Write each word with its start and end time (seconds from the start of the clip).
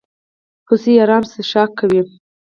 هوسۍ 0.67 0.93
ارام 1.03 1.23
څښاک 1.31 1.69
کوي. 1.79 2.01